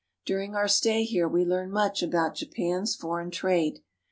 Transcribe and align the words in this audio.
During 0.25 0.55
our 0.55 0.67
stay 0.67 1.03
here 1.03 1.27
we 1.27 1.45
learn 1.45 1.69
much 1.69 2.01
about 2.01 2.33
Japan's 2.33 2.95
foreign 2.95 3.29
trade. 3.29 3.83